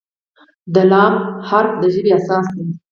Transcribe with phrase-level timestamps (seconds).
[0.73, 0.93] د "ل"
[1.47, 2.65] حرف د ژبې اساس دی.